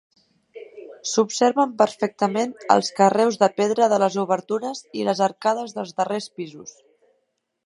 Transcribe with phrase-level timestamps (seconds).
[1.09, 6.79] S'observen perfectament els carreus de pedra de les obertures i les arcades dels darrers pisos.